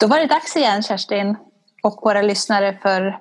[0.00, 1.36] Då var det dags igen Kerstin
[1.82, 3.18] och våra lyssnare för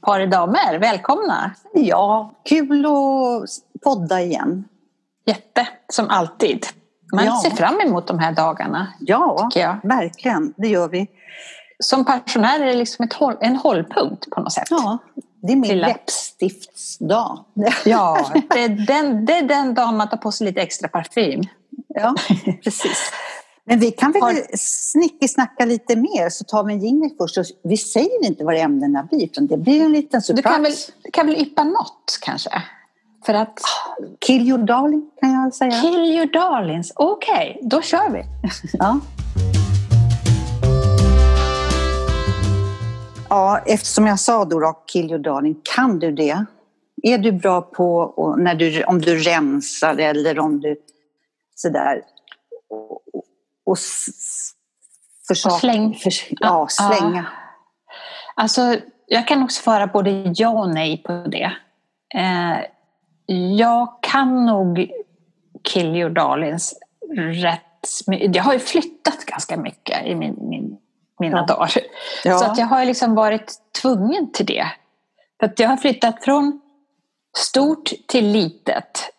[0.00, 0.78] Par i damer.
[0.78, 1.50] Välkomna!
[1.74, 4.64] Ja, kul att podda igen.
[5.26, 6.66] Jätte, som alltid.
[7.12, 7.40] Man Ja.
[7.44, 8.92] ser fram emot de här dagarna.
[9.00, 9.50] Ja,
[9.82, 10.54] verkligen.
[10.56, 11.06] Det gör vi.
[11.78, 14.66] Som pensionär är det liksom håll, en hållpunkt på något sätt.
[14.70, 14.98] Ja,
[15.42, 17.44] det är min Lilla- läppstiftsdag.
[17.84, 21.42] Ja, det är, den, det är den dagen man tar på sig lite extra parfym.
[21.88, 22.14] ja,
[22.64, 23.12] precis.
[23.68, 27.38] Men vi kan väl Har- snickesnacka lite mer så tar vi en jingle först.
[27.38, 30.72] Och Vi säger inte vad ämnena blir utan det blir en liten Du kan väl,
[30.72, 31.10] surprise.
[31.12, 32.50] kan väl yppa något kanske?
[33.26, 33.58] För att
[34.20, 35.70] Kill your darling kan jag säga.
[35.82, 36.92] kill your darlings.
[36.96, 38.22] Okej, då kör vi.
[38.72, 39.00] Ja.
[43.28, 46.44] Ja, eftersom jag sa då, då kill your darling, kan du det?
[47.02, 50.76] Är du bra på och när du, om du rensar eller om du
[51.54, 52.02] sådär
[53.66, 54.52] och, och s-
[55.28, 55.94] försaka- Och släng.
[55.94, 57.26] förs- ja, slänga.
[58.34, 61.52] Alltså, jag kan också svara både ja och nej på det.
[62.14, 62.58] Eh,
[63.56, 64.90] jag kan nog
[65.64, 66.74] kill your darlings
[67.42, 67.60] rätt
[68.34, 70.76] Jag har ju flyttat ganska mycket i min, min,
[71.20, 71.46] mina Ja.
[71.54, 71.70] dagar.
[72.24, 72.38] Ja.
[72.38, 74.66] Så att jag har liksom varit tvungen till det.
[75.40, 76.60] För att jag har flyttat från
[77.38, 79.10] stort till litet.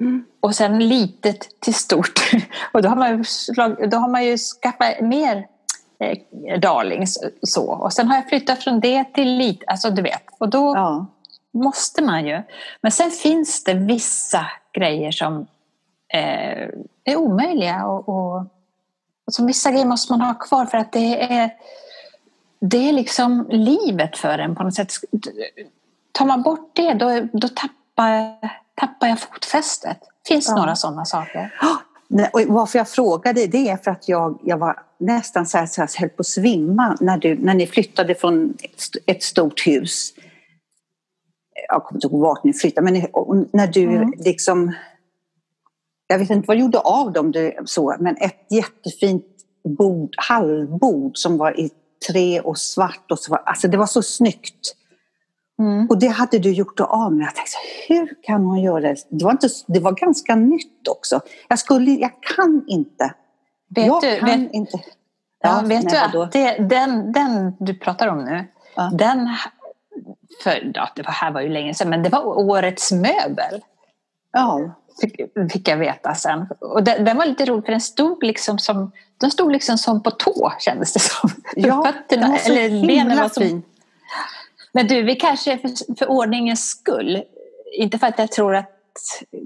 [0.00, 0.24] Mm.
[0.40, 2.20] Och sen litet till stort.
[2.72, 5.46] Och då har man ju, slag, då har man ju skaffat mer
[5.98, 7.18] eh, darlings.
[7.42, 7.66] Så.
[7.66, 9.68] Och sen har jag flyttat från det till litet.
[9.68, 10.22] Alltså du vet.
[10.38, 11.06] Och då Ja.
[11.52, 12.42] måste man ju.
[12.80, 15.46] Men sen finns det vissa grejer som
[16.08, 16.68] eh,
[17.04, 17.86] är omöjliga.
[17.86, 18.36] Och, och,
[19.26, 21.50] och som vissa grejer måste man ha kvar för att det är,
[22.60, 24.92] det är liksom livet för en på något sätt.
[26.12, 28.38] Tar man bort det då, då tappar,
[28.80, 29.98] tappar jag fotfästet.
[30.28, 30.54] Finns Ja.
[30.56, 31.54] några sådana saker.
[32.08, 35.66] Nej, Och varför jag frågade det är för att jag, jag var nästan så här,
[35.66, 39.22] så här höll på att svimma när, du, när ni flyttade från ett st- ett
[39.22, 40.12] stort hus.
[41.68, 43.02] Jag kommer inte ihåg vart ni flyttade, men
[43.52, 44.12] när du Mm.
[44.16, 44.72] liksom...
[46.06, 49.24] Jag vet inte vad du gjorde av dem, du, så, men ett jättefint
[49.78, 51.70] bord, halvbord som var i
[52.08, 53.10] trä och svart.
[53.10, 54.76] Och så var, alltså det var så snyggt.
[55.58, 55.86] Mm.
[55.90, 57.26] Och det hade du gjort av med.
[57.26, 57.56] Jag tänkte,
[57.88, 58.96] hur kan hon göra det?
[59.08, 61.20] Det var, inte, det var ganska nytt också.
[61.48, 63.14] Jag, skulle, jag kan inte.
[63.68, 64.78] Vet jag du, kan vet, inte.
[65.42, 68.44] ja, vet nej, du att det, den, den du pratar om nu,
[68.76, 68.90] Ja.
[68.92, 69.28] den,
[70.42, 73.60] för, ja, det var, här var ju länge sedan, men det var årets möbel.
[74.32, 74.60] Ja,
[75.00, 75.20] Fick,
[75.52, 76.46] fick jag veta sen.
[76.60, 80.02] Och den, den var lite rolig för den stod liksom som, den stod liksom som
[80.02, 81.30] på tå kändes det som.
[81.56, 83.62] ja Fötterna, eller benen var som, fin.
[84.76, 87.22] Men du, vi kanske för, för ordningens skull,
[87.72, 88.70] inte för att jag tror att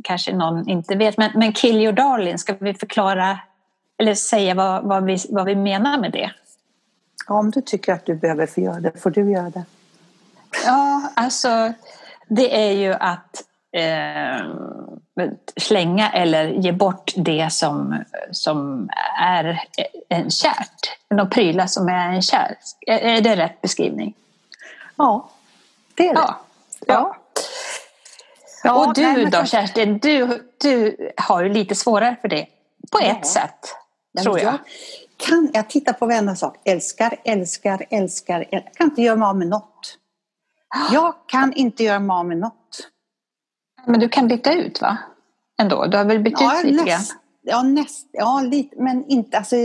[0.04, 3.38] kanske någon inte vet, men, men kill your darling, ska vi förklara
[3.98, 6.30] eller säga vad, vad, vi, vad vi menar med det?
[7.26, 9.64] Om du tycker att du behöver få göra det får du göra det.
[10.66, 11.72] Ja, alltså
[12.28, 13.42] det är ju att
[13.76, 14.46] eh,
[15.56, 18.88] slänga eller ge bort det som, som
[19.20, 19.60] är
[20.08, 20.98] en kärt.
[21.08, 22.56] De prylar som är en kär.
[22.86, 24.14] Är är det rätt beskrivning?
[25.00, 25.30] Ja,
[25.94, 26.20] det är det.
[26.20, 26.40] Ja.
[26.86, 27.16] ja.
[28.64, 32.46] Ja, Och du nej, då Kerstin, du, du har ju lite svårare för det.
[32.92, 33.28] På ett Ja.
[33.28, 33.74] sätt,
[34.14, 34.58] Nej, tror men jag.
[35.16, 36.56] Kan, jag tittar på varenda sak.
[36.64, 38.44] Älskar, älskar, älskar.
[38.50, 39.98] Jag kan inte göra mig av med något.
[40.92, 42.88] Jag kan inte göra mig av med något.
[43.86, 44.98] Men du kan byta ut va?
[45.60, 47.00] Ändå, du har väl bytt ut lite grann?
[47.42, 49.56] ja, näst, ja, lite, men inte, alltså,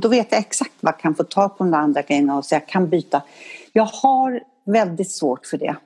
[0.00, 2.44] då vet jag exakt vad jag kan få tag på de där andra grejerna och
[2.44, 3.22] så jag kan byta.
[3.72, 5.76] Jag har väldigt svårt för det.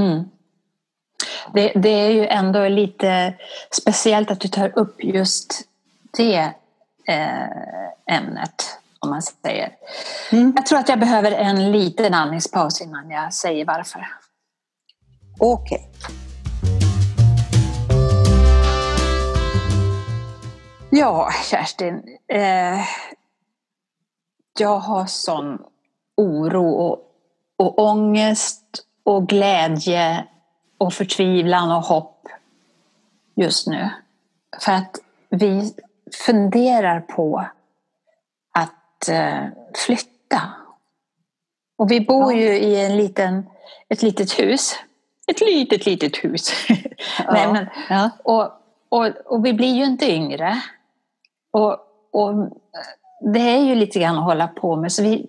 [0.00, 0.24] Mm.
[1.54, 3.34] Det, det är ju ändå lite
[3.70, 5.68] speciellt att du tar upp just
[6.16, 6.52] det
[7.06, 9.72] eh, ämnet, om man säger.
[10.32, 10.52] Mm.
[10.56, 14.06] Jag tror att jag behöver en liten andningspaus innan jag säger varför.
[15.38, 15.90] Okej.
[20.90, 22.02] Ja, Kerstin.
[22.28, 22.80] Eh,
[24.58, 25.58] jag har sån
[26.16, 27.07] oro och,
[27.58, 28.64] och ångest
[29.04, 30.24] och glädje
[30.78, 32.26] och förtvivlan och hopp
[33.34, 33.90] just nu.
[34.60, 34.96] För att
[35.30, 35.74] vi
[36.26, 37.44] funderar på
[38.52, 39.44] att eh,
[39.86, 40.40] flytta.
[41.78, 42.38] Och vi bor Ja.
[42.38, 43.46] ju i en liten,
[43.88, 44.74] ett litet hus.
[45.26, 46.50] Ett litet, litet hus.
[47.28, 48.10] Nej, men, Ja.
[48.24, 48.52] och,
[48.88, 50.62] och, och vi blir ju inte yngre.
[51.50, 51.72] Och,
[52.12, 52.48] och
[53.34, 54.92] det är ju lite grann att hålla på med.
[54.92, 55.26] Så vi,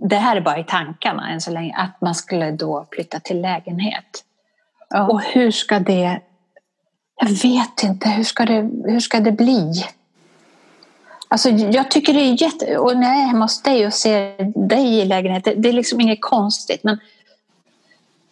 [0.00, 1.76] det här är bara i tankarna än så länge.
[1.76, 4.24] Att man skulle då flytta till lägenhet.
[4.88, 5.06] Ja.
[5.06, 6.20] Och hur ska det...
[7.20, 8.08] Jag vet inte.
[8.08, 9.84] Hur ska det, hur ska det bli?
[11.28, 12.78] Alltså, jag tycker det är jätte...
[12.78, 16.00] Och när jag är hemma hos dig och ser dig i lägenheten, det är liksom
[16.00, 16.84] inget konstigt.
[16.84, 17.00] Men,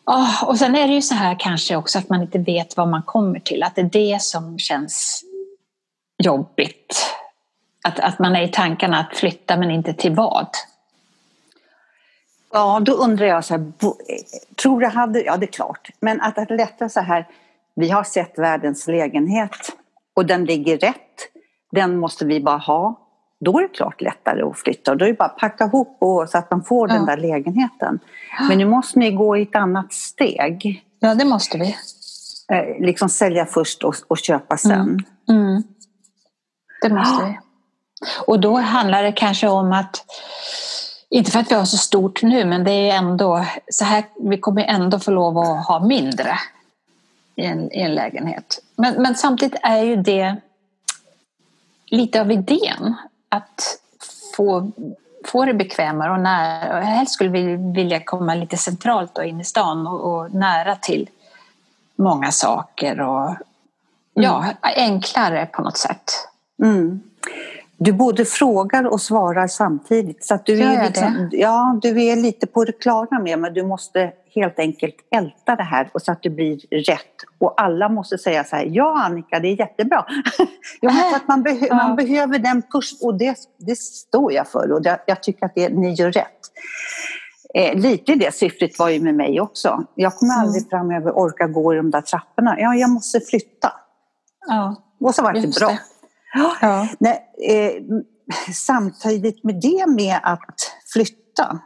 [0.07, 2.89] oh, och sen är det ju så här kanske också att man inte vet vad
[2.89, 3.63] man kommer till.
[3.63, 5.25] Att det är det som känns
[6.23, 7.07] jobbigt.
[7.85, 10.49] Att, att man är i tankarna att flytta men inte till vad.
[12.55, 13.73] Ja, då undrar jag så här,
[14.63, 17.29] tror du hade, ja det är klart, men att, att lätta så här,
[17.77, 19.73] vi har sett världens lägenhet
[20.17, 21.29] och den ligger rätt,
[21.73, 23.01] den måste vi bara ha.
[23.41, 24.95] Då är det klart lättare att flytta.
[24.95, 26.95] Då är det bara att packa ihop och, så att man får ja.
[26.95, 27.99] den där lägenheten.
[28.49, 30.85] Men nu måste ni gå i ett annat steg.
[31.01, 31.77] Ja, det måste vi.
[32.53, 34.73] Eh, liksom sälja först och, och köpa sen.
[34.73, 35.47] Mm.
[35.47, 35.63] Mm.
[36.83, 37.39] Det måste vi.
[38.27, 40.05] Och då handlar det kanske om att
[41.15, 44.05] inte för att vi har så stort nu, men det är ändå så här.
[44.21, 46.39] Vi kommer ändå få lov att ha mindre
[47.37, 48.61] i en, i en lägenhet.
[48.77, 50.37] Men, men samtidigt är ju det
[51.87, 52.95] lite av idén
[53.29, 53.79] att
[54.37, 54.71] få,
[55.25, 56.81] få det bekvämare och nära.
[56.81, 61.09] Helst skulle vi vilja komma lite centralt och in i stan och, och nära till
[61.97, 63.37] många saker och
[64.15, 64.57] ja, mm.
[64.63, 66.29] enklare på något sätt.
[66.63, 67.01] Mm.
[67.85, 70.25] Du både frågar och svarar samtidigt.
[70.25, 73.63] Så att du, är liksom, ja, du är lite på det klara med men du
[73.63, 77.15] måste helt enkelt älta det här och så att det blir rätt.
[77.39, 80.05] Och alla måste säga så här, ja Annika det är jättebra.
[80.81, 81.75] ja, för att man, beh ja.
[81.75, 85.55] man behöver den push och det, det står jag för och det, jag tycker att
[85.55, 86.41] det, ni gör rätt.
[87.55, 89.85] Eh, lite det syftet var ju med mig också.
[89.95, 90.47] Jag kommer mm.
[90.47, 92.57] aldrig framöver orka gå i de där trapporna.
[92.61, 93.73] Ja, jag måste flytta.
[94.47, 95.69] Ja, och så var det bra.
[95.69, 95.79] Det.
[96.35, 96.89] Ja.
[96.99, 97.83] Nej, eh,
[98.53, 101.59] samtidigt med det med att flytta,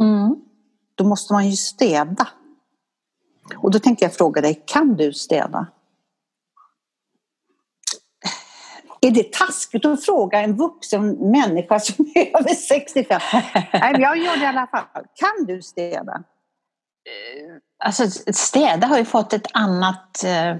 [0.00, 0.36] mm.
[0.94, 2.28] då måste man ju städa.
[3.56, 5.66] Och då tänkte jag fråga dig, kan du städa?
[9.00, 13.20] Är det taskigt att fråga en vuxen människa som är över 65?
[13.72, 15.04] Nej, jag gör det i alla fall.
[15.14, 16.12] Kan du städa?
[16.12, 20.56] Eh, alltså städa har ju fått ett annat, eh,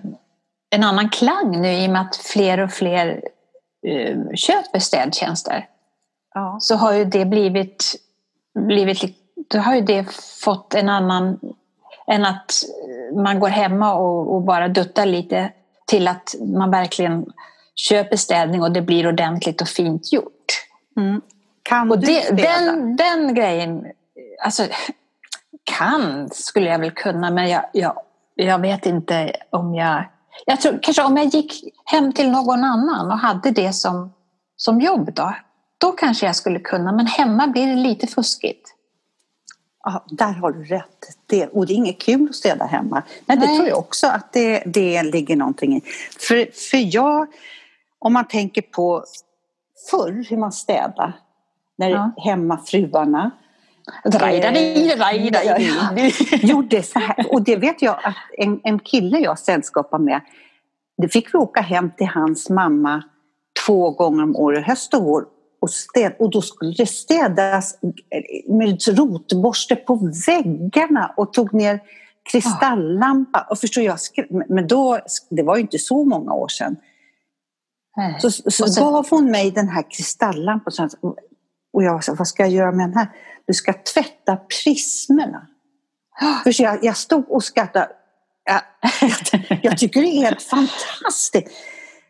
[0.71, 3.23] en annan klang nu i och med att fler och fler
[4.35, 5.69] köper städtjänster
[6.35, 6.57] ja.
[6.61, 7.97] så har ju det blivit,
[8.55, 9.17] blivit
[9.51, 10.13] då har ju det
[10.45, 11.39] fått en annan
[12.07, 12.53] än att
[13.15, 15.53] man går hemma och, och, bara duttar lite
[15.87, 17.27] till att man verkligen
[17.75, 20.67] köper städning och det blir ordentligt och fint gjort.
[20.97, 21.21] Mm.
[21.63, 23.87] Kan och du det, den, den grejen,
[24.45, 24.67] alltså
[25.65, 27.95] kan skulle jag väl kunna men jag, jag,
[28.35, 30.05] jag vet inte om jag
[30.47, 34.13] jag tror kanske om jag gick hem till någon annan och hade det som,
[34.57, 35.35] som jobb då,
[35.79, 36.93] då kanske jag skulle kunna.
[36.93, 38.75] Men hemma blir det lite fuskigt.
[39.85, 41.17] Ja, där har du rätt.
[41.27, 43.03] Det, och det är inget kul att städa hemma.
[43.27, 43.57] Men det Nej.
[43.57, 45.83] tror jag också att det, det ligger någonting i.
[46.19, 47.27] För, för jag,
[47.99, 49.05] om man tänker på
[49.91, 51.13] förr hur man städade,
[51.77, 52.11] när ja.
[52.17, 53.31] hemmafruarna
[56.43, 57.33] Gjorde så här.
[57.33, 60.21] Och det vet jag att en, en kille jag sällskapade med,
[61.03, 63.03] det fick vi åka hem till hans mamma
[63.67, 65.25] två gånger om året, höst och vår.
[65.61, 67.79] Och, städ, och då skulle det städas
[68.49, 71.81] med rotborste på väggarna och tog ner
[72.33, 73.47] kristalllampa.
[73.51, 73.99] Och förstår jag,
[74.49, 74.99] men då,
[75.31, 76.77] det var ju inte så många år sedan.
[78.21, 80.91] Så, så, så gav hon mig den här kristalllampan
[81.73, 83.09] och jag sa, vad ska jag göra med den här?
[83.51, 85.47] Du ska tvätta prismerna.
[86.43, 87.89] För jag, jag stod och skrattade.
[88.45, 88.61] Jag,
[89.49, 91.49] jag, jag tycker det är helt fantastiskt.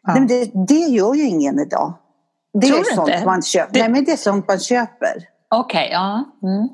[0.02, 0.14] Ja.
[0.14, 1.94] Men det, det gör ju ingen idag.
[2.52, 3.24] Det Tror är sånt inte?
[3.24, 3.72] man köper.
[3.72, 3.80] Det...
[3.80, 5.28] Nej, men det är sånt man köper.
[5.50, 6.24] Okej, okay, ja.
[6.42, 6.68] Mm.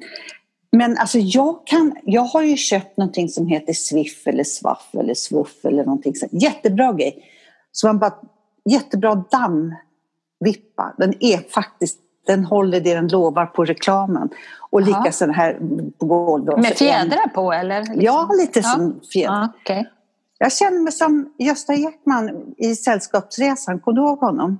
[0.73, 5.15] Men alltså jag, kan, jag har ju köpt någonting som heter Swiff eller Swaff eller
[5.15, 6.33] Svuff eller någonting sånt.
[6.33, 7.25] Jättebra grej.
[7.73, 8.15] Så man bara,
[8.71, 10.95] jättebra dammvippa.
[10.99, 14.29] Den är faktiskt den håller det den lovar på reklamen.
[14.71, 15.59] Och lika sån här
[15.99, 16.59] på golvet.
[16.59, 17.81] Med fjädrar på eller?
[17.81, 18.01] Liksom?
[18.01, 18.69] Ja, lite ja.
[18.69, 19.35] som fjädrar.
[19.35, 19.85] Ja, okay.
[20.39, 23.81] Jag känner mig som Gösta Ekman i Sällskapsresan.
[23.81, 24.59] Kommer du ihåg honom?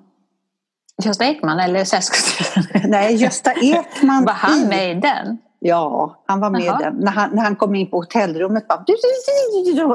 [1.05, 2.65] Gösta Ekman eller Sällskapsresan?
[2.91, 4.25] Nej, Gösta Ekman.
[4.25, 5.39] var han med i den?
[5.59, 6.95] Ja, han var med i den.
[6.95, 8.85] När han, när han kom in på hotellrummet bara...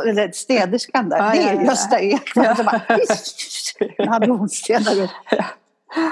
[0.10, 2.46] Eller städerskan där, ja, det är Gösta Ekman.
[2.46, 2.56] Ja.
[2.56, 5.10] Så bara, hade hon städat upp.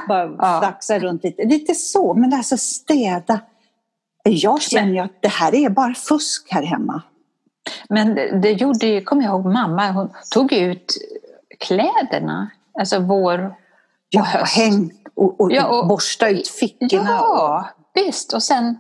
[0.08, 0.60] Bara ja.
[0.62, 1.44] flaxa runt lite.
[1.44, 3.40] Lite så, men alltså städa.
[4.24, 7.02] Jag känner ju att det här är bara fusk här hemma.
[7.90, 10.98] Men det, gjorde ju, kommer jag ihåg, mamma hon tog ut
[11.60, 13.54] kläderna, alltså vår och
[14.10, 14.56] ja, höst.
[14.56, 17.10] Häng och, och, ja, och borsta ut fickorna.
[17.10, 18.02] Ja, och...
[18.04, 18.34] visst.
[18.34, 18.80] Och sen,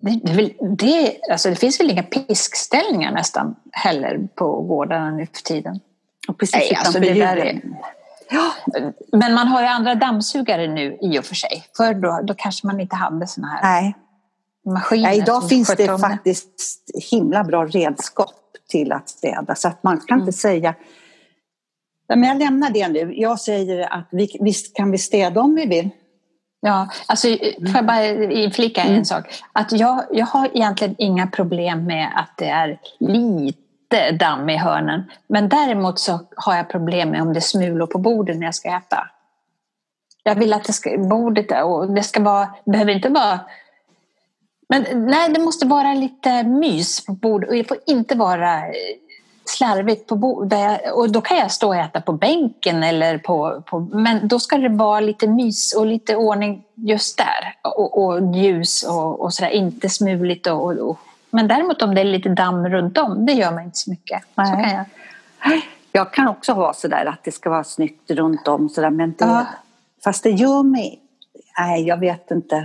[0.00, 5.42] det, det, det, alltså det finns väl inga piskställningar nästan heller på gårdarna nu för
[5.42, 5.80] tiden.
[6.28, 7.60] Och precis Nej, alltså det där är,
[8.32, 8.52] Ja.
[9.12, 11.64] Men man har ju andra dammsugare nu i och för sig.
[11.76, 13.94] Förr då, då kanske man inte hade såna här Nej.
[14.66, 15.02] maskiner.
[15.08, 16.50] Nej, idag finns det faktiskt
[17.10, 18.34] himla bra redskap
[18.68, 19.54] till att städa.
[19.54, 20.28] Så att man kan Mm.
[20.28, 20.74] inte säga...
[22.08, 23.14] Men jag lämnar det nu.
[23.16, 25.90] Jag säger att vi, visst kan vi städa om vi vill.
[26.60, 28.94] Ja, alltså, får jag bara inflika Mm.
[28.98, 29.24] en sak?
[29.52, 33.61] Att jag, jag har egentligen inga problem med att det är lite
[34.18, 35.02] damm i hörnen.
[35.26, 38.54] Men däremot så har jag problem med om det är smulor på bordet när jag
[38.54, 39.08] ska äta.
[40.22, 43.40] Jag vill att det ska, bordet och det ska vara, behöver inte vara
[44.72, 48.72] men nej, det måste vara lite mys på bordet och det får inte vara eh,
[49.44, 50.92] slarvigt på bordet.
[50.92, 54.56] Och då kan jag stå och äta på bänken eller på, på men då ska
[54.56, 57.70] det vara lite mys och lite ordning just där.
[57.76, 60.98] Och, och ljus och, och sådär, inte smuligt och, och, och
[61.32, 64.22] men däremot om det är lite damm runt om, det gör mig inte så mycket.
[64.34, 64.64] Så Nej.
[64.64, 64.84] kan jag.
[65.92, 68.68] Jag kan också vara sådär att det ska vara snyggt runt om.
[68.68, 69.46] Sådär, men det, Ja.
[70.04, 71.00] Fast det gör mig...
[71.58, 72.56] Nej, jag vet inte.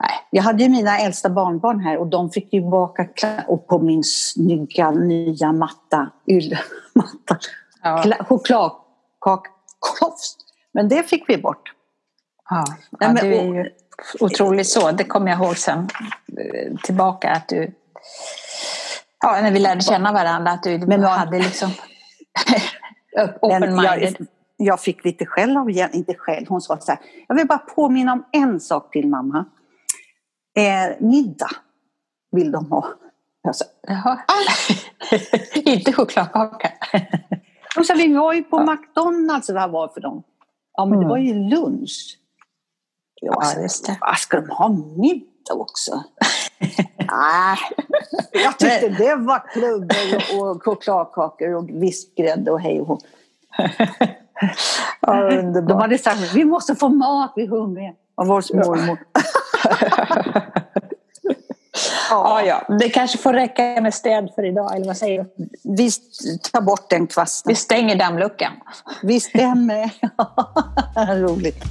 [0.00, 0.10] Nej.
[0.30, 3.08] Jag hade ju mina äldsta barnbarn här och de fick ju baka
[3.46, 7.38] och på min snygga nya matta, yllematta,
[7.82, 8.02] Ja.
[8.04, 10.36] Kla- chokladkakklofs.
[10.72, 11.72] Men det fick vi bort.
[12.50, 13.70] Ja, Nej, ja, men- du är ju
[14.20, 14.90] otroligt så.
[14.92, 15.78] Det kommer jag ihåg sen
[16.38, 17.74] eh, tillbaka att du...
[19.22, 21.70] Ja, när vi lärde känna varandra att du Men hade liksom
[23.40, 24.16] open-minded.
[24.18, 27.46] jag, jag fick lite skäll av Jen, inte skäll, hon sa så här, jag vill
[27.46, 29.44] bara påminna om en sak till mamma.
[30.58, 31.50] Eh, middag
[32.32, 32.88] vill de ha.
[33.42, 34.18] Jag sa, Jaha.
[35.54, 36.72] inte chokladkaka.
[37.74, 40.22] de sa, vi var ju på McDonalds, vad var det för dem?
[40.76, 41.08] Ja, men det Mm.
[41.08, 42.18] var ju lunch.
[43.22, 43.96] Jag Ja, just det.
[44.00, 45.90] Vad ska de ha middag också?
[46.96, 47.58] Nej,
[48.32, 52.98] jag tyckte det var klubbor och, chokladkakor och vispgrädde och hej och hå.
[55.00, 57.92] Ja, De hade sagt, vi måste få mat, vi är hungriga.
[58.14, 58.98] Av vår mormor.
[62.10, 62.76] Ja, ja.
[62.78, 65.48] Det kanske får räcka med städ för idag, eller vad säger du?
[65.62, 65.90] Vi
[66.52, 67.50] tar bort den kvasten.
[67.50, 68.52] Vi stänger dammluckan.
[69.02, 69.90] Vi stämmer.
[71.22, 71.64] Roligt.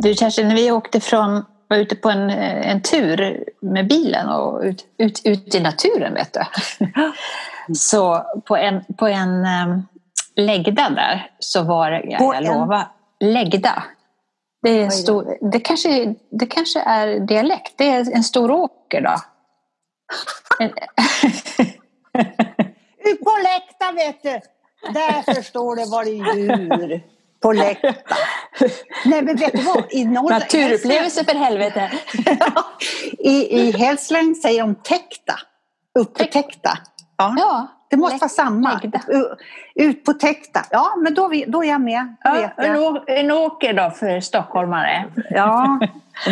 [0.00, 4.28] Du Kerstin, när vi åkte från, var ute på en, eh, en tur med bilen
[4.28, 6.40] och ut, ut, ut i naturen, vet du.
[7.74, 9.86] Så på en, på en um,
[10.36, 12.88] läggda där så var det, ja, jag lovar,
[13.20, 13.82] läggda.
[14.62, 19.00] Det, är en stor, det, kanske, det kanske är dialekt, det är en stor åker
[19.00, 19.16] då.
[23.04, 24.40] Ut på läktaren vet du.
[24.92, 27.02] Där förstår du vad det är djur.
[27.42, 27.94] På läktaren.
[29.04, 29.84] Nej men vet du vad?
[29.90, 31.90] I Norrland, naturupplevelse för helvete!
[33.18, 35.34] I, I Hälsingland säger de täckta.
[35.98, 36.78] Upptäckta.
[37.16, 37.34] Ja.
[37.38, 38.80] Ja, Det måste vara samma.
[39.08, 39.34] U-
[39.74, 40.60] Ut på täckta.
[40.70, 42.14] Ja, men då, då är jag med.
[42.24, 42.94] Då Ja, en, jag.
[42.96, 45.04] å- en åker då för stockholmare.
[45.30, 45.78] Ja,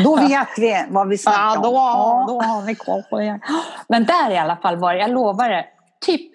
[0.05, 1.63] då vet vi vad vi snackar Ja, om.
[1.63, 2.25] då, Ja.
[2.29, 3.41] då har vi koll på det.
[3.89, 5.65] Men där i alla fall var det, jag lovar det,
[6.07, 6.31] typ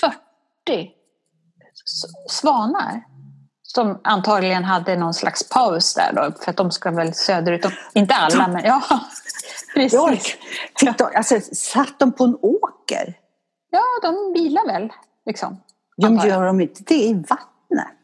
[0.00, 0.90] 40
[1.72, 3.02] s- svanar.
[3.76, 7.62] Som antagligen hade någon slags paus där då, för att de ska väl söderut.
[7.62, 8.82] De- Inte alla, men ja.
[9.74, 10.36] Precis.
[10.74, 13.14] Titta, alltså, satt de på en åker?
[13.70, 14.92] Ja, de bilar väl.
[15.26, 15.60] Liksom.
[15.96, 17.96] De gör de inte det i vattnet?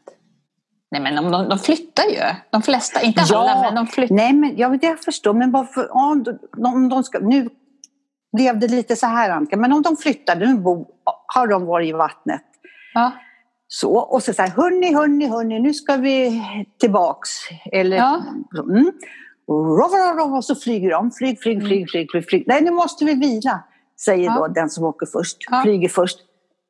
[0.91, 2.21] Nej, men de, de, de flyttar ju.
[2.49, 4.15] De flesta, inte alla, men de flyttar.
[4.15, 7.49] Nej, men jag, det jag förstår, men varför, ja, de, om de ska, nu
[8.37, 10.85] blev det lite så här Annika, men om de flyttar, nu bo,
[11.35, 12.41] har de varit i vattnet.
[12.93, 13.11] Ja.
[13.75, 16.43] Så, och så säger hörni, hörni, hörni, nu ska vi
[16.79, 17.29] tillbaks.
[17.71, 18.23] Eller, Ja.
[18.59, 18.91] mm.
[20.35, 22.43] Och så flyger de, flyg, flyg, flyg, flyg, flyg, flyg.
[22.47, 23.63] Nej, nu måste vi vila,
[24.05, 24.35] säger Ja.
[24.37, 25.61] då den som åker först, Ja.
[25.63, 26.17] flyger först.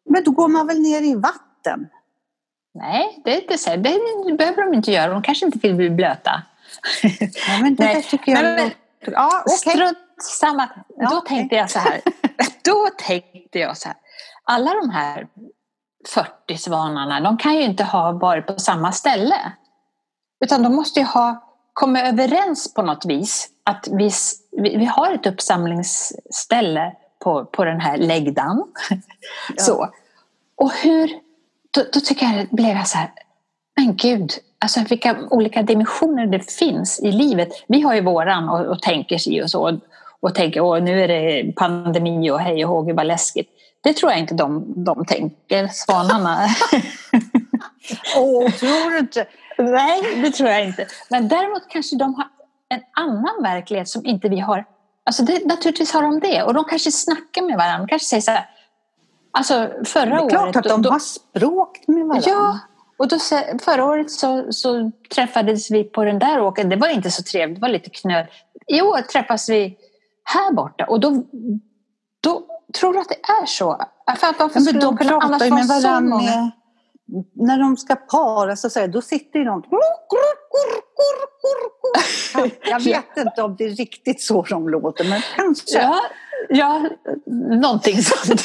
[0.10, 1.88] Men då går man väl ner i vatten?
[2.74, 3.70] Nej, det är inte så.
[3.70, 5.12] Det behöver de inte göra.
[5.14, 6.44] De kanske inte vill bli blöta.
[7.48, 7.96] Ja, men det Nej.
[7.96, 8.44] där tycker jag...
[8.44, 8.56] Nej,
[9.06, 9.58] men- ja, okej.
[9.58, 9.98] Strunt
[10.40, 10.70] samma.
[10.98, 11.38] Ja, Då okej.
[11.38, 12.02] tänkte jag så här.
[12.64, 13.98] Då tänkte jag så här.
[14.44, 15.28] Alla de här
[16.10, 19.36] 40 svanarna, de kan ju inte ha varit på samma ställe.
[20.44, 21.44] Utan de måste ju ha
[21.74, 23.50] kommit överens på något vis.
[23.64, 24.12] Att vi,
[24.52, 26.94] vi, har ett uppsamlingsställe
[27.24, 28.64] på, på den här läggdan.
[29.58, 29.90] Så.
[30.56, 31.08] Och hur,
[31.72, 33.12] då, då tycker jag, blev jag så här,
[33.76, 37.50] men gud, alltså vilka olika dimensioner det finns i livet.
[37.68, 39.80] Vi har ju våran och, och tänker sig och så.
[40.20, 43.50] Och, tänker, åh nu är det pandemi och hej och hå, vad läskigt.
[43.84, 46.38] Det tror jag inte de, de tänker, svanarna.
[48.18, 49.28] Åh, tror du inte?
[49.58, 50.88] Nej, det tror jag inte.
[51.10, 52.28] Men däremot kanske de har
[52.70, 54.66] en annan verklighet som inte vi har.
[55.04, 56.44] Alltså det, naturligtvis har de det.
[56.44, 57.78] Och de kanske snackar med varandra.
[57.78, 58.50] De kanske säger så här.
[59.32, 60.30] Alltså förra året...
[60.30, 62.30] Det är klart att de då, har språk med varandra.
[62.30, 62.60] Ja,
[62.98, 63.20] och då,
[63.62, 66.70] förra året så, så träffades vi på den där åkern.
[66.70, 68.26] Det var inte så trevligt, det var lite knöl.
[68.68, 69.78] I år träffas vi
[70.24, 71.24] här borta och då
[72.74, 73.86] tror du att det är så?
[74.18, 76.52] För varför skulle de, de pratar ju med varandra
[77.36, 79.64] när de ska para så säger, då sitter ju de...
[82.70, 85.82] Jag vet inte om det är riktigt så de låter, men kanske.
[85.82, 86.02] Ja,
[86.50, 86.90] ja
[87.62, 88.42] någonting sånt.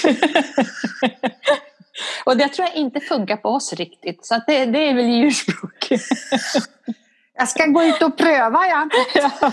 [2.24, 5.88] Och det tror jag inte funkar på oss riktigt, så det, det är väl djurspråk.
[7.34, 8.88] Jag ska gå ut och pröva, ja.
[9.14, 9.52] ja.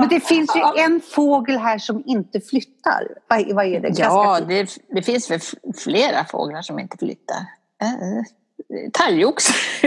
[0.00, 3.08] Men det finns ju en fågel här som inte flyttar.
[3.28, 3.98] Vad, vad är det?
[3.98, 5.40] Ja, det, det, finns väl
[5.78, 7.46] flera fåglar som inte flyttar.
[7.82, 7.88] Äh,
[8.92, 9.44] Talgox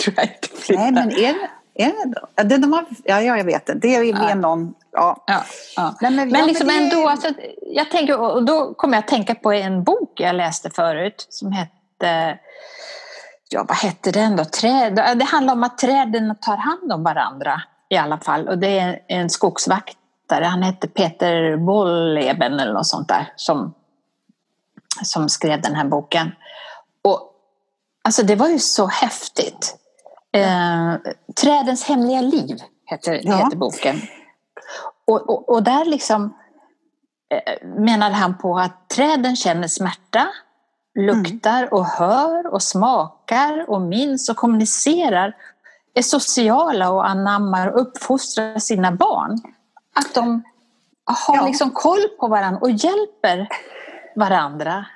[0.00, 0.82] tror jag inte flyttar.
[0.82, 2.56] Nej, men är det, är det då?
[2.56, 3.88] De har, ja, jag vet inte.
[3.88, 4.34] Det är ja.
[4.34, 4.74] någon...
[4.92, 5.24] Ja.
[5.26, 5.44] ja,
[5.76, 5.94] ja.
[6.00, 6.94] Nej, men, men liksom men det...
[6.94, 7.28] ändå, alltså,
[7.62, 11.52] jag tänker, och då kommer jag att tänka på en bok jag läste förut som
[11.52, 12.38] hette
[13.50, 14.44] ja, vad hette den då?
[14.44, 14.94] Träd.
[14.94, 18.48] Det handlar om att träden tar hand om varandra i alla fall.
[18.48, 23.74] Och det är en skogsvaktare, han hette Peter Wolleben eller något sånt där, som,
[25.02, 26.32] som skrev den här boken.
[27.04, 27.32] Och
[28.04, 29.76] alltså det var ju så häftigt.
[30.32, 30.94] Eh,
[31.40, 33.36] Trädens hemliga liv heter, ja.
[33.36, 34.00] heter boken.
[35.06, 36.34] Och, och, och där liksom
[37.34, 40.28] eh, menade han på att träden känner smärta,
[40.98, 45.36] luktar och hör och smakar och minns och kommunicerar
[45.94, 49.40] är sociala och anammar och uppfostrar sina barn.
[49.94, 50.42] Att de
[51.04, 51.46] har ja.
[51.46, 53.48] liksom koll på varandra och hjälper
[54.16, 54.86] varandra.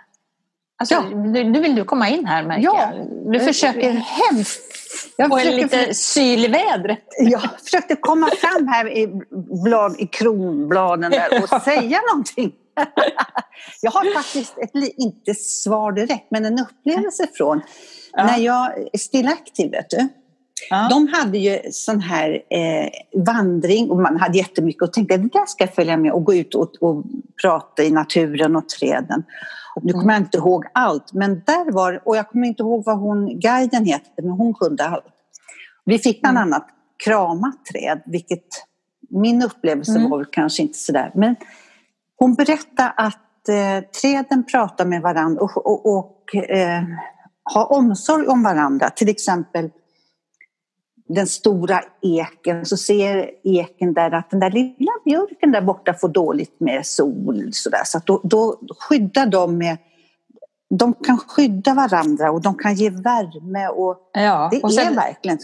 [0.78, 1.02] Alltså, ja.
[1.02, 2.92] nu, nu vill du komma in här märker ja.
[2.94, 3.32] jag.
[3.32, 4.74] Du försöker hemskt.
[5.16, 7.04] Jag få försöker, lite syl i vädret.
[7.18, 9.20] Jag försökte komma fram här i,
[9.64, 12.52] blad, i kronbladen där och säga någonting.
[13.82, 17.60] Jag har faktiskt ett, inte svar direkt, men en upplevelse från
[18.12, 18.24] ja.
[18.24, 19.70] när jag är stilla aktiv.
[19.70, 20.08] Vet du?
[20.70, 20.88] Ja.
[20.90, 25.46] De hade ju sån här eh, vandring och man hade jättemycket och tänkte det där
[25.46, 27.04] ska jag följa med och gå ut och, och
[27.42, 29.24] prata i naturen och träden.
[29.76, 32.84] Och nu kommer jag inte ihåg allt, men där var och jag kommer inte ihåg
[32.84, 35.04] vad hon, guiden heter, men hon kunde allt.
[35.84, 36.48] Vi fick bland mm.
[36.48, 36.66] annat
[37.04, 38.46] krama träd, vilket
[39.10, 40.10] min upplevelse mm.
[40.10, 41.10] var kanske inte sådär.
[41.14, 41.36] Men
[42.24, 46.82] hon berättade att eh, träden pratar med varandra och, och, och eh,
[47.42, 48.90] har omsorg om varandra.
[48.90, 49.70] Till exempel
[51.08, 56.08] den stora eken så ser eken där att den där lilla björken där borta får
[56.08, 57.50] dåligt med sol.
[57.52, 57.84] Så, där.
[57.84, 59.78] så då, då skyddar de med
[60.70, 64.96] de kan skydda varandra och de kan ge värme och ja, det och sen, är
[64.96, 65.38] verkligen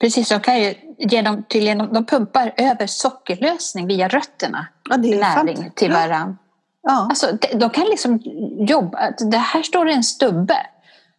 [0.00, 5.18] Precis, de kan ju genom, tydligen, de pumpar över sockerlösning via rötterna ja, det är
[5.18, 5.76] näring sant.
[5.76, 6.36] till varandra.
[6.82, 7.06] Ja.
[7.10, 8.20] Alltså, de kan liksom
[8.68, 10.66] jobba, det här står en stubbe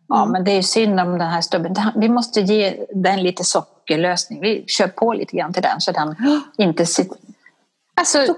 [0.09, 0.31] Ja, mm.
[0.31, 1.75] men det är synd om den här stubben.
[1.95, 4.41] Vi måste ge den lite sockerlösning.
[4.41, 6.15] Vi kör på lite grann till den så den
[6.57, 7.17] inte sitter...
[7.95, 8.35] Alltså,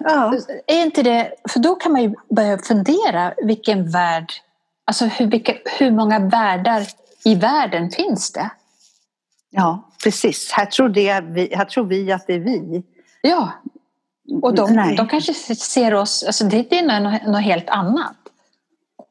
[0.00, 0.34] ja.
[0.66, 1.34] är inte det...
[1.48, 4.32] För då kan man ju börja fundera vilken värld...
[4.84, 6.86] Alltså hur, vilka, hur många världar
[7.24, 8.50] i världen finns det?
[9.50, 10.50] Ja, precis.
[10.52, 12.82] Här tror, det vi, här tror vi att det är vi.
[13.22, 13.52] Ja,
[14.42, 16.24] och de, de kanske ser oss...
[16.26, 18.16] Alltså det är något, något helt annat.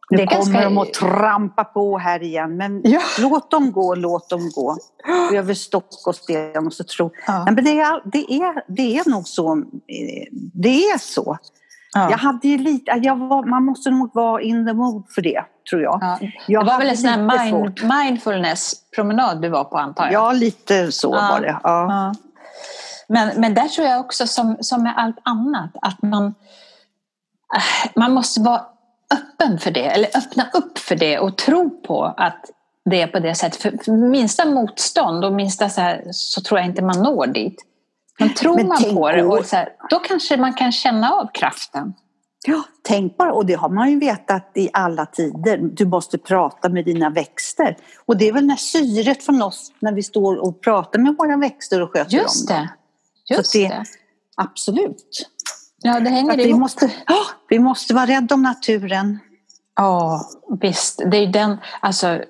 [0.09, 0.63] Nu det kommer ganska...
[0.63, 2.57] de att trampa på här igen.
[2.57, 3.01] Men ja.
[3.19, 4.77] låt dem gå, låt dem gå.
[5.33, 7.11] Över stock och sten och så tro.
[7.27, 7.45] Ja.
[7.45, 9.57] Men det är, det, är, det är nog så.
[9.57, 11.37] Eh, det är så.
[11.97, 12.11] Ja.
[12.11, 15.43] Jag hade ju lite, jag var, man måste nog vara in the mood för det,
[15.69, 15.99] tror jag.
[16.01, 16.19] Ja.
[16.47, 20.13] jag det var väl en sån mind, mindfulness-promenad du var på, antar jag?
[20.13, 21.29] Ja, lite så ja.
[21.31, 21.59] var det.
[21.63, 22.13] Ja.
[23.07, 26.25] Men, men där tror jag också, som, som med allt annat, att man,
[27.55, 28.61] äh, man måste vara
[29.13, 32.45] öppen för det, eller öppna upp för det och tro på att
[32.89, 33.61] det är på det sättet.
[33.61, 37.65] För, för minsta motstånd och minsta så, här, så tror jag inte man når dit.
[38.19, 41.29] Men tror Men man på det, och så här, då kanske man kan känna av
[41.33, 41.93] kraften.
[42.45, 45.57] Ja, tänk bara, och det har man ju vetat i alla tider.
[45.57, 47.77] Du måste prata med dina växter.
[48.05, 51.37] Och det är väl när syret från oss, när vi står och pratar med våra
[51.37, 52.57] växter och sköter Just dem.
[52.57, 53.35] Det.
[53.35, 53.83] Just det, det.
[54.35, 55.29] Absolut.
[55.81, 59.19] Ja, det hänger att vi Måste, oh, vi måste vara rädda om naturen.
[59.75, 60.21] Ja,
[60.61, 61.01] visst.
[61.11, 62.21] Det är den, alltså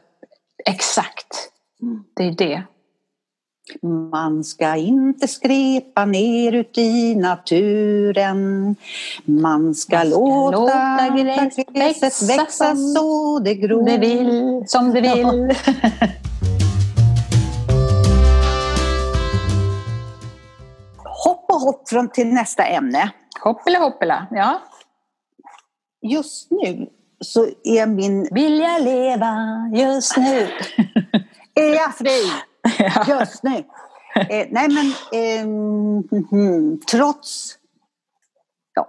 [0.65, 1.51] exakt.
[2.15, 2.63] Det är det.
[4.11, 8.75] Man ska inte skrepa ner uti naturen.
[9.25, 13.85] Man ska, Man ska låta, låta gräset växa, växa så det gror.
[13.85, 15.25] Det vill, som det vill.
[21.03, 23.11] hopp och hopp från till nästa ämne.
[23.43, 24.61] Hoppela hoppela, ja.
[26.01, 26.87] Just nu
[27.21, 28.27] så är min...
[28.31, 29.35] Vill jag leva
[29.73, 30.47] just nu?
[31.55, 32.31] är jag fri?
[32.79, 33.19] Ja.
[33.19, 33.63] just nu?
[34.15, 37.55] Eh, nej men eh, trots...
[38.75, 38.87] Ja.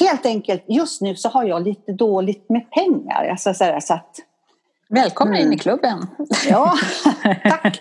[0.00, 3.28] Helt enkelt, just nu så har jag lite dåligt med pengar.
[3.30, 4.16] Alltså, så, här, så att,
[4.88, 5.46] Välkommen Mm.
[5.46, 6.06] in i klubben.
[6.48, 6.74] ja,
[7.44, 7.80] tack.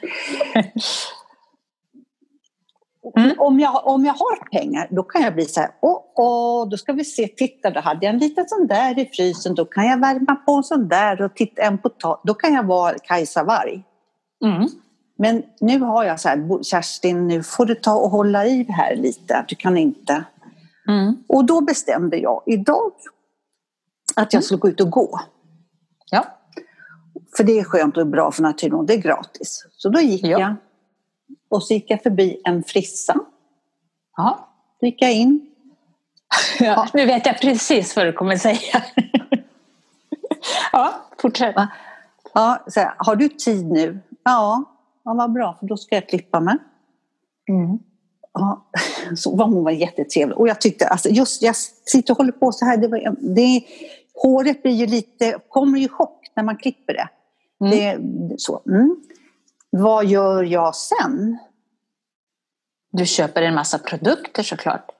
[3.17, 3.35] Mm.
[3.37, 6.77] Om, jag, om jag har pengar då kan jag bli så här, åh, åh, då
[6.77, 9.85] ska vi se, titta då hade jag en liten sån där i frysen, då kan
[9.85, 13.43] jag värma på en sån där och titta en potatis, då kan jag vara Kajsa
[13.43, 13.83] Warg.
[14.45, 14.67] Mm.
[15.17, 18.65] Men nu har jag så här, "Bo- Kerstin nu får du ta och hålla i
[18.69, 20.23] här lite, du kan inte.
[20.87, 21.23] Mm.
[21.27, 22.91] Och då bestämde jag idag
[24.15, 25.19] att jag skulle gå ut och gå.
[26.11, 26.25] Ja.
[27.37, 29.65] För det är skönt och bra för naturen och det är gratis.
[29.71, 30.39] Så då gick Ja.
[30.39, 30.55] jag
[31.49, 33.15] och så gick jag förbi en frissa.
[34.17, 34.49] ja.
[34.81, 35.45] Då gick jag in.
[36.59, 36.87] ja.
[36.93, 38.83] Nu vet jag precis vad du kommer säga.
[40.71, 41.55] ja, fortsätt.
[42.33, 43.99] Ja, så här, har du tid nu?
[44.29, 44.63] Ja,
[45.03, 46.57] ja vad bra för då ska jag klippa mig.
[47.49, 47.79] Mm.
[48.33, 48.69] Ja,
[49.15, 50.37] så var hon var jättetrevlig.
[50.37, 53.63] Och jag tyckte, alltså just jag sitter och håller på så här, det var, det,
[54.13, 57.09] håret blir ju lite, kommer ju chock när man klipper det.
[57.65, 58.27] Mm.
[58.27, 58.61] det så.
[58.65, 58.95] Mm.
[59.69, 61.37] Vad gör jag sen?
[62.91, 64.91] Du köper en massa produkter såklart.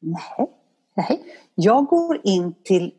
[0.00, 0.50] Nej.
[0.94, 1.22] Nej.
[1.54, 2.94] Jag går in till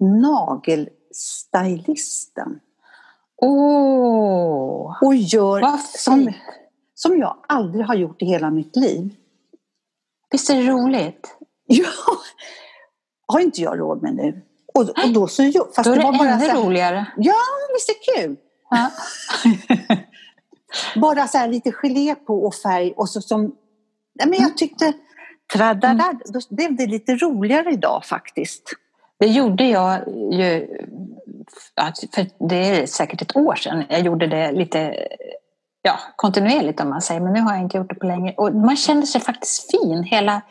[0.00, 2.60] nagelstylisten
[3.40, 6.32] Åh, och gör som,
[6.94, 9.14] som jag aldrig har gjort i hela mitt liv.
[10.30, 11.36] Visst är det roligt?
[11.66, 11.86] Ja,
[13.26, 14.42] har inte jag råd med nu.
[14.74, 15.42] Och, och då så,
[15.76, 17.06] fast Då är det var bara ännu här, roligare.
[17.16, 17.34] Ja,
[17.74, 18.36] visst är det kul.
[18.70, 18.90] Ja.
[21.00, 23.56] Bara så här lite gelé på och färg och så som...
[24.14, 24.92] Nej, men jag tyckte...
[25.52, 28.62] Tradadad, då blev det lite roligare idag faktiskt.
[29.18, 30.68] Det gjorde jag ju,
[32.14, 33.84] för det är säkert ett år sedan.
[33.88, 34.96] Jag gjorde det lite
[35.82, 38.34] ja, kontinuerligt om man säger, men nu har jag inte gjort det på länge.
[38.36, 40.42] Och man kände sig faktiskt fin hela,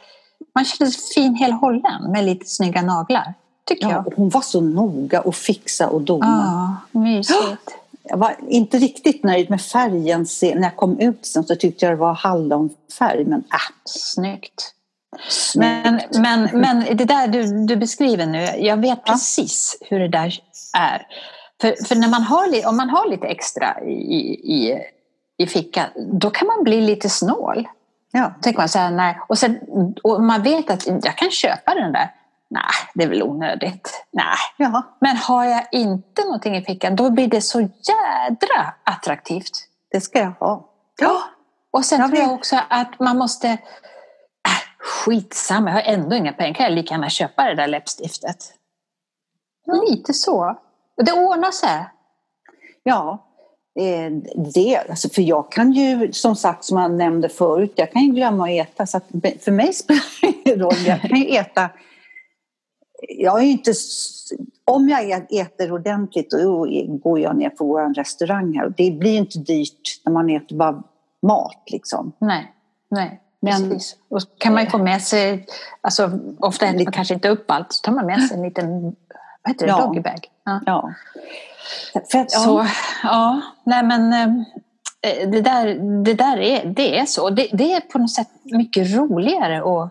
[0.55, 3.33] man kände sig fin hela hållen med lite snygga naglar.
[3.65, 4.13] Tycker Ja, jag.
[4.15, 6.79] hon var så noga och fixa och dona.
[6.93, 7.77] Ja, mysigt.
[8.03, 10.25] Jag var inte riktigt nöjd med färgen.
[10.41, 14.73] När jag kom ut sen så tyckte jag det var hallonfärg, men äh, Snyggt.
[15.55, 20.33] Men, men, men det där du, du beskriver nu, jag vet precis hur det där
[20.77, 21.07] är.
[21.61, 24.19] För, för när man har, om man har lite extra i,
[24.53, 24.79] i,
[25.37, 27.67] i fickan, då kan man bli lite snål.
[28.11, 28.33] Ja.
[28.41, 29.19] Tänker man så här, nej.
[29.27, 29.59] Och, sen,
[30.03, 32.11] och man vet att jag kan köpa den där.
[32.49, 34.05] Nej, det är väl onödigt.
[34.11, 34.35] Nej.
[34.57, 34.83] Ja.
[34.99, 39.51] Men har jag inte någonting i fickan, då blir det så jädra attraktivt.
[39.91, 40.69] det ska jag ha.
[41.01, 41.21] Ja.
[41.71, 43.57] Och sen Jag tror jag också att man måste...
[45.05, 46.53] Skitsamma, jag har ändå inga pengar.
[46.53, 48.53] Kan jag lika gärna köpa det där läppstiftet?
[49.89, 50.59] Lite så.
[50.95, 51.87] Det ordnar sig.
[52.83, 53.27] Ja,
[53.79, 54.11] eh,
[54.53, 58.11] det, alltså för jag kan ju, som sagt, som jag nämnde förut, jag kan ju
[58.11, 58.85] glömma att äta.
[58.85, 59.05] Så att
[59.41, 60.85] för mig spelar det ingen roll.
[60.85, 61.69] Jag kan ju äta...
[63.17, 63.73] Jag är inte...
[64.65, 68.73] Om jag äter ordentligt, då går jag ner på vår restaurang här.
[68.77, 70.83] Det blir ju inte dyrt när man äter bara
[71.21, 72.11] mat liksom.
[72.19, 72.53] Nej,
[72.89, 73.21] nej.
[73.41, 73.95] Men- Precis.
[74.09, 75.45] Och kan man ju få med sig,
[75.81, 78.81] alltså, ofta äter man kanske inte upp allt, så tar man med sig en liten,
[78.81, 78.93] vad
[79.53, 79.81] heter det, Ja.
[79.81, 80.27] doggybag.
[80.45, 80.59] Ja.
[80.65, 80.93] Ja.
[82.11, 82.65] För att, ja, Så,
[83.03, 85.65] ja, nej men eh, det där,
[86.03, 87.29] det där är, det är så.
[87.29, 89.89] Det, det är på något sätt mycket roligare och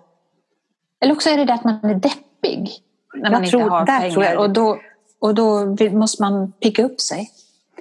[1.01, 2.71] eller också är det det att man är deppig
[3.15, 4.23] när man tror- inte har pengar.
[4.23, 4.79] jag och, då,
[5.21, 7.31] och då måste man picka upp sig.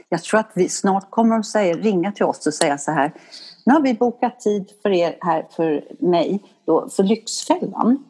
[0.10, 3.12] Jag tror att vi snart kommer att säga, ringa till oss och säga så här.
[3.68, 8.04] Nu har vi bokat tid för er här, för mig, då, för Lyxfällan.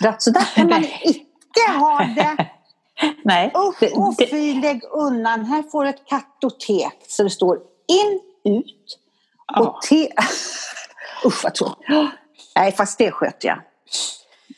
[0.00, 2.46] För att så där kan man icke ha det.
[3.24, 5.44] Nej, Usch och fy, lägg undan.
[5.44, 6.96] Här får du ett kartotek.
[7.08, 8.98] Så det står in, ut
[9.60, 10.08] och te...
[11.26, 11.88] Usch vad tråkigt.
[12.56, 13.58] Nej, fast det sköter jag.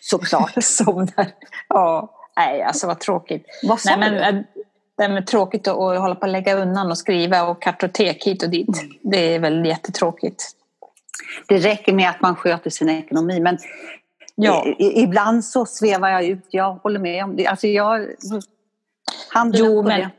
[0.01, 0.53] Såklart.
[0.65, 1.33] somnar.
[1.69, 3.47] Ja, nej alltså vad tråkigt.
[3.63, 4.60] Vad sa Nej, men, du?
[5.09, 8.51] Det är tråkigt att, hålla på att lägga undan och skriva och kartotek hit och
[8.51, 8.83] dit.
[8.83, 8.93] Mm.
[9.03, 10.51] Det är väl jättetråkigt.
[11.49, 13.41] Det räcker med att man sköter sin ekonomi.
[13.41, 13.59] Men
[14.43, 14.75] Ja.
[14.79, 16.47] ibland så svävar jag ut.
[16.51, 17.47] Jag håller med om det.
[17.47, 18.07] Alltså jag...
[19.33, 20.11] Handen Jo, på men, det.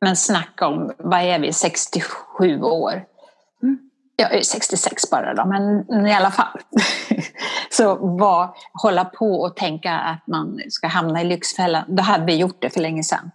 [0.00, 3.04] men snacka om, vad är vi, 67 år?
[3.62, 3.78] Mm.
[4.16, 6.60] Jag är 66 bara då, men i alla fall.
[7.70, 12.36] så vad, hålla på och tänka att man ska hamna i Lyxfällan, då hade vi
[12.36, 13.30] gjort det för länge sedan.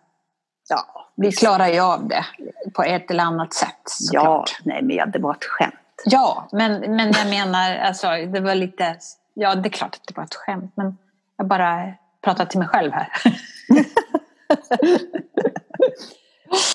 [0.69, 2.25] Ja, Vi klarar ju av det
[2.73, 3.69] på ett eller annat sätt
[4.11, 4.59] ja såklart.
[4.63, 5.73] nej men ja, det var ett skämt.
[6.05, 8.95] Ja, men, men jag menar, alltså, det var lite...
[9.33, 10.97] Ja, det är klart att det var ett skämt, men
[11.37, 13.09] jag bara pratar till mig själv här.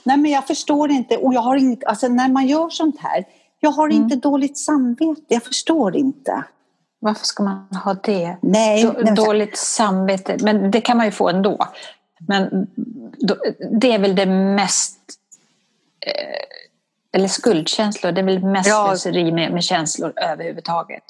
[0.04, 1.16] Nej, men jag förstår inte.
[1.16, 3.24] Och jag har inget, alltså när man gör sånt här,
[3.60, 4.02] jag har Mm.
[4.02, 5.20] inte dåligt samvete.
[5.28, 6.42] Jag förstår inte.
[7.00, 8.36] Varför ska man ha det?
[8.42, 11.66] Nej, Då, nej, dåligt samvete, men det kan man ju få ändå.
[12.28, 12.66] Men
[13.18, 13.36] då,
[13.80, 14.98] det är väl det mest...
[16.06, 16.44] Eh,
[17.12, 18.86] eller skuldkänslor, det är väl mest Ja.
[18.88, 21.04] slöseri med, med känslor överhuvudtaget.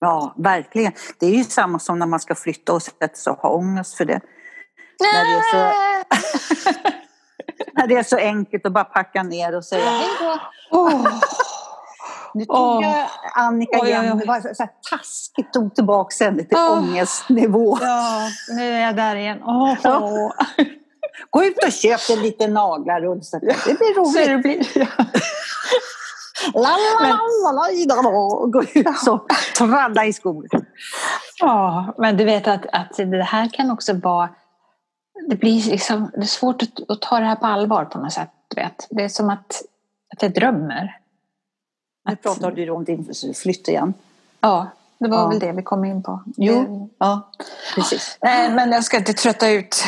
[0.00, 0.92] Ja, verkligen.
[1.18, 3.94] Det är ju samma som när man ska flytta och sätta sig och ha ångest
[3.94, 4.20] för det.
[5.00, 5.76] När det är så,
[7.72, 10.40] när det är så enkelt att bara packa ner och säga hej då.
[10.70, 11.06] Åh,
[12.34, 14.12] Nu tog jag Annika oj, igen.
[14.14, 14.20] oj.
[14.20, 15.52] Det var så här taskigt.
[15.52, 16.78] Tog tillbaka henne till Åh.
[16.78, 17.78] ångestnivå.
[17.80, 19.38] ja, nu är jag där igen.
[19.44, 20.32] Åh, Ja.
[21.30, 23.38] Gå ut och köp en liten naglar och så.
[23.38, 24.28] Det blir Så roligt.
[24.28, 25.04] det blir, ja.
[26.54, 27.18] La, la,
[27.52, 29.26] la, la, och Gå ut så.
[29.58, 30.46] Tralla i skor.
[31.40, 34.28] ja, men du vet att, att det här kan också vara...
[35.28, 38.12] Det blir liksom, det är svårt att, att ta det här på allvar på något
[38.12, 38.30] sätt.
[38.56, 38.86] Vet.
[38.90, 39.62] Det är som att,
[40.16, 40.96] att jag drömmer.
[42.06, 43.94] Nu pratar du om din flytt igen.
[44.40, 45.28] Ja, det var Ja.
[45.28, 46.22] väl det vi kom in på.
[46.36, 47.30] Jo, ja,
[47.74, 48.18] precis.
[48.22, 49.84] Nej, men jag ska inte trötta ut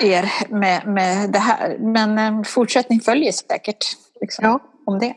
[0.00, 1.76] er med, med det här.
[1.80, 3.84] Men en fortsättning följer säkert.
[4.20, 4.58] Liksom, Ja.
[4.86, 5.14] Om det.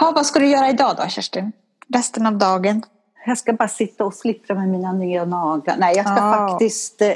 [0.00, 1.52] ha, vad ska du göra idag då, Kerstin?
[1.94, 2.82] Resten av dagen?
[3.26, 5.76] Jag ska bara sitta och flippra med mina nya naglar.
[5.78, 6.48] Nej, jag ska Ah.
[6.48, 7.12] faktiskt, eh,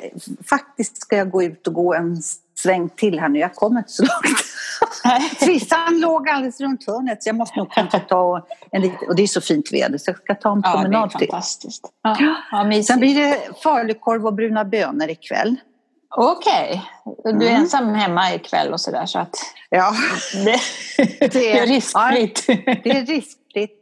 [0.51, 2.23] faktiskt ska jag gå ut och gå en
[2.63, 3.39] sväng till här nu.
[3.39, 4.39] Jag kommer inte så långt.
[5.41, 9.23] Frissan låg alldeles runt hörnet så jag måste nog kanske ta en liten, och det
[9.23, 11.29] är så fint väder så jag ska ta en Ja, det är promenad till.
[11.29, 11.85] fantastiskt.
[12.03, 12.17] Ja,
[12.53, 12.83] ja.
[12.83, 15.57] Sen blir det falukorv och bruna bönor ikväll.
[16.17, 16.83] Okej,
[17.25, 17.63] du är Mm.
[17.63, 19.35] ensam hemma ikväll och sådär så att
[19.71, 19.93] Ja,
[20.45, 20.61] det,
[21.29, 22.47] det är riskfritt.
[22.85, 23.79] det är riskfritt.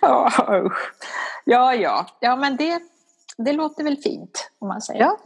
[0.00, 0.30] Ja,
[1.44, 2.06] ja, ja.
[2.20, 2.78] ja men det,
[3.36, 5.00] det låter väl fint om man säger.
[5.00, 5.16] Ja.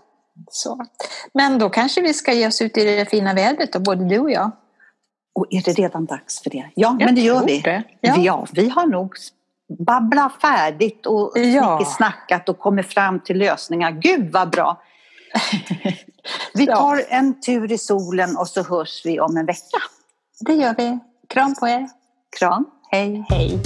[0.50, 0.86] Så.
[1.34, 4.18] Men då kanske vi ska ge oss ut i det fina vädret då, både du
[4.18, 4.50] och jag.
[5.34, 6.70] Och är det redan dags för det?
[6.74, 7.60] Ja, Jag men det gör vi.
[7.60, 7.82] det.
[8.00, 8.16] Ja.
[8.18, 8.46] Ja.
[8.52, 9.12] vi har nog
[9.78, 11.84] babblat färdigt och Ja.
[11.96, 13.90] snackat och kommit fram till lösningar.
[13.90, 14.82] Gud vad bra!
[16.54, 19.78] Vi tar en tur i solen och så hörs vi om en vecka.
[20.40, 20.98] Det gör vi.
[21.28, 21.88] Kram på er.
[22.38, 23.24] Kram, hej!
[23.28, 23.58] Hej.